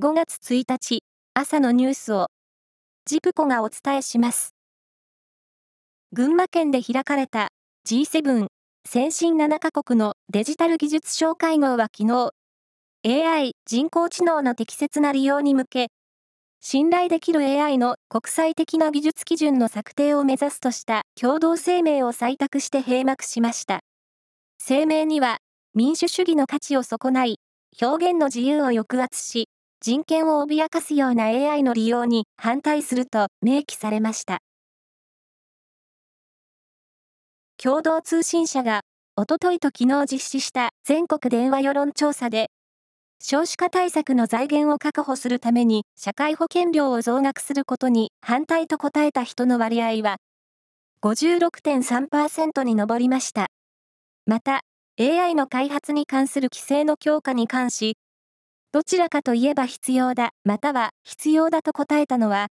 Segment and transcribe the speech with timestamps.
[0.00, 1.00] 5月1日
[1.34, 2.28] 朝のニュースを
[3.04, 4.54] ジプコがお伝えします。
[6.12, 7.48] 群馬県で開かれた
[7.84, 8.46] G7
[8.88, 12.30] 先進7カ国のデジタル技術相会合は昨日
[13.26, 15.88] AI 人工知能の適切な利用に向け
[16.60, 23.80] 信頼できる AI の国際的な技術基準の策定を目指すとした共同声明を採択して閉幕しました。
[24.64, 25.38] 声明には
[25.74, 27.40] 民主主義の価値を損ない
[27.82, 29.47] 表現の自由を抑圧し
[29.80, 34.40] 人権を脅かすような AI の利用に反対すると明記されました。
[37.62, 38.80] 共同通信社が、
[39.14, 42.50] おとといと昨日実施した全国電話世論調査で、
[43.20, 50.18] 少子化対策の財源を確保するために社会保険料を増額することに反対と答えた人の割合は
[51.02, 53.46] 56.3%に上りました。
[54.26, 54.62] また、
[54.98, 57.96] AI の開発に関する規制の強化に関し、
[58.70, 62.48] どちらかといえば必要だ、または必要だと答えたのは、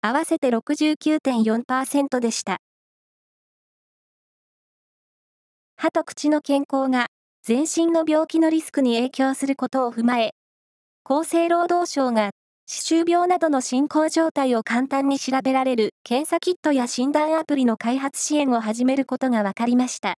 [0.00, 2.58] 合わせて69.4%でした。
[5.76, 7.08] 歯と口の健康が
[7.42, 10.34] 全身の病気のリスクに影響することを踏まえ、
[11.04, 12.30] 厚生労働省が
[12.68, 20.14] 歯周病などの進行状態を簡単に調べられる検査キットや診断アプリの開発支援を始めることが分かりました。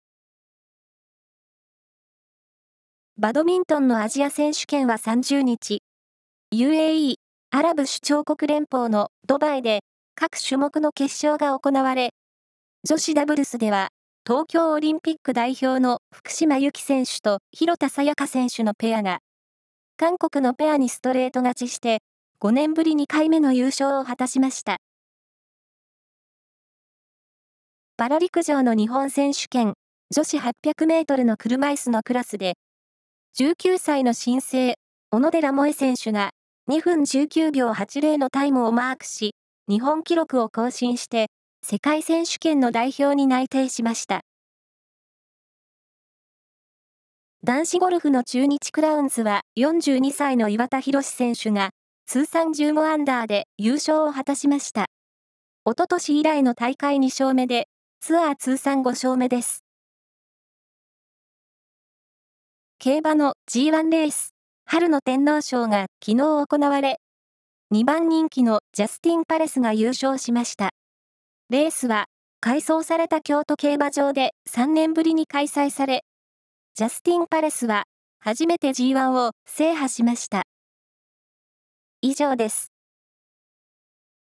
[3.18, 5.82] バドミントンのアジア選手権は30日、
[6.52, 7.16] UAE、
[7.50, 9.80] アラブ首長国連邦のドバイで
[10.14, 12.14] 各種目の決勝が行われ、
[12.88, 13.90] 女子ダブルスでは
[14.27, 19.18] 東京オリンピック代表の福島由紀選手と広田さやか選手のペアが、
[19.98, 21.98] 韓国のペアにストレート勝ちして、
[22.40, 24.78] 5年ぶり2回目の優勝を果たしました。
[27.98, 29.74] パラ陸上の日本選手権
[30.10, 32.55] 女子800メートルの車椅子のクラスで、
[33.41, 34.75] 19歳の新星、
[35.11, 36.33] 小野寺萌選手が
[36.70, 39.34] 2分19秒80のタイムをマークし、
[39.70, 41.28] 日本記録を更新して、
[41.64, 44.20] 世界選手権の代表に内定しました。
[47.42, 51.70] 男子ゴルフの中日クラウンズは42歳の岩田博選手が
[52.05, 54.85] 通算15アンダーで優勝を果たしました。
[55.64, 57.68] おととし以来の大会2勝目で
[58.01, 59.61] ツアー通算5勝目です。
[62.84, 64.34] 競馬の G1 レース、
[64.64, 66.98] 春の天皇賞が昨日行われ、
[67.72, 70.70] 2番人気のジャスティン・パレスが優勝しました。
[71.48, 72.06] レースは、
[72.40, 76.02] 改装された京都競馬場で3年ぶりに開催され、
[76.74, 77.84] ジャスティン・パレスは、
[78.18, 80.42] 初めて G1 を制覇しました。
[82.00, 82.71] 以上です。